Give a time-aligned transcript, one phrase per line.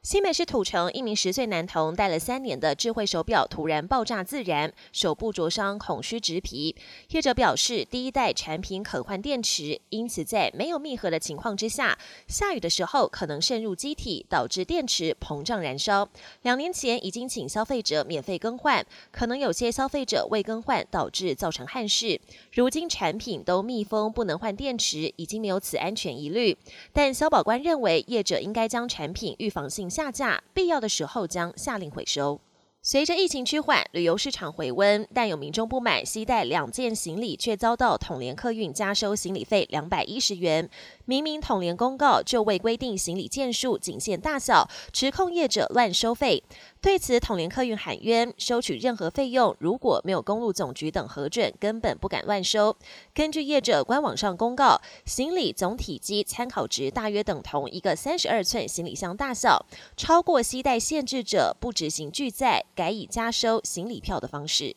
[0.00, 6.74] 新北市土城一名十岁男童戴了三年的智慧手表突然爆炸自燃，手部灼伤，恐需植皮。
[7.08, 16.08] 业者表示，第一代产品可换电池，因此在没有密合的情况之下，下雨的时候可能渗入机体，导致电池膨胀燃烧。
[16.42, 22.20] 两年前已经请消费者免费更换，可能有些消费者未更换，导致造成憾事。
[22.52, 26.56] 如今产品都密封，不能换电池，已经没有此安全疑虑。
[26.92, 29.87] 但消保官认为，业者应该将产品预防性。
[29.88, 32.40] 下架，必要的时候将下令回收。
[32.80, 40.70] 随着疫情趋缓，旅游市场回温，但有民众不满，携带两件行李却遭到统联客运加收行李费两百一十元。
[41.04, 46.42] 明明统联公告就未规定行李件数仅限大小，持控业者乱收费。
[46.80, 52.74] 对此，统联客运喊冤，收取任何费用如果没有公路总局等核准，根本不敢乱收。
[53.12, 64.76] 根据业者官网上公告，行李总体积参考值大约等同一个三十二寸行李箱大小，超过携带限制者不执行拒载，改以加收行李票的方式。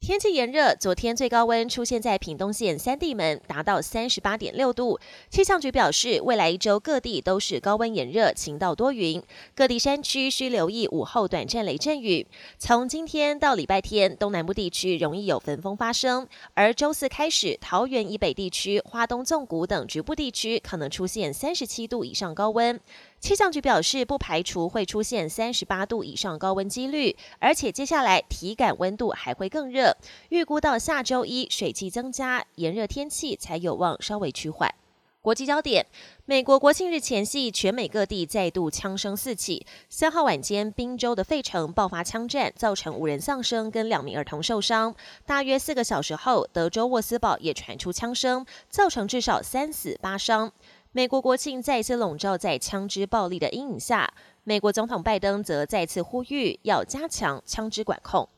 [0.00, 4.98] 天气炎热，昨天最高温出现在屏东县三地门，达到三十八点六度。
[5.30, 9.22] 气象局表示，未来一周各地都是高温炎热，晴到多云，
[9.54, 12.26] 各地山区需留意午后短暂雷阵雨。
[12.58, 22.80] 从今天到礼拜天，东南部地区容易有焚风发生，而周四开始，桃园以北地区、花东纵谷等局部地区可能出现三十七度以上高温。
[23.22, 29.96] 气象局表示，不排除会出现三十八度以上高温几率，而且接下来体感温度还会更热。
[30.30, 34.74] 预估到下周一水汽增加，炎热天气才有望稍微趋缓。
[35.20, 35.86] 国际焦点：
[36.24, 39.64] 美国国庆日前夕，全美各地再度枪声四起。
[39.88, 44.92] 三号晚间，宾州的费城爆发枪战，造成五人丧生，跟两名儿童受伤。
[45.24, 50.52] 大约四个小时后，德州沃斯堡也传出枪声，造成至少三死八伤。
[50.94, 54.12] 美国国庆再次笼罩在枪支暴力的阴影下，
[54.44, 58.28] 美国总统拜登则再次呼吁要加强枪支管控。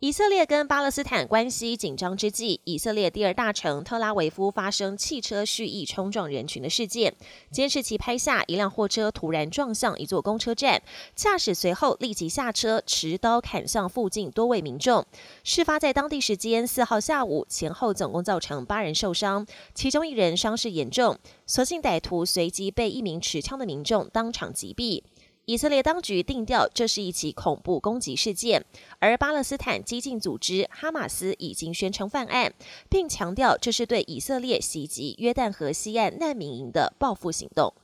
[0.00, 7.14] 以色列跟巴勒斯坦关系紧张之际，以色列第二大城特拉维夫发生汽车蓄意冲撞人群的事件。
[7.50, 10.82] 监视器拍下一辆货车突然撞向一座公车站，
[11.14, 15.06] 驾驶随后立即下车，持刀砍向附近多位民众。
[15.42, 21.16] 事发在当地时间四号下午，前后总共造成八人受伤，其中一人伤势严重。
[21.46, 25.02] 所幸歹徒随即被一名持枪的民众当场击毙。
[25.46, 28.64] 以色列当局定调这是一起恐怖攻击事件，
[28.98, 32.54] 而巴勒斯坦激进组织哈马斯已经宣称犯案，
[32.88, 37.74] 并强调这是对以色列袭击约旦河西岸难民营的报复行动。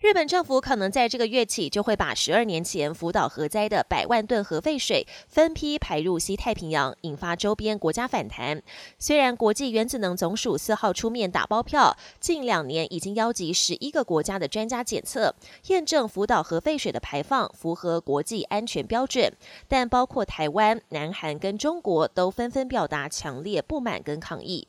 [0.00, 8.62] 日本政府可能在这个月起就会把十二年前福岛核灾的百万吨核废水分批排入西太平洋，引发周边国家反弹。
[8.96, 15.34] 虽然国际原子能总署四号出面打包票，近两年已经邀集十一个国家的专家检测，
[15.66, 19.32] 验证福岛核废水的排放符合国际安全标准，
[19.66, 24.68] 但包括台湾、南韩跟中国都纷纷表达强烈不满跟抗议。